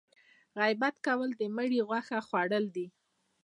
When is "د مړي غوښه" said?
1.39-2.19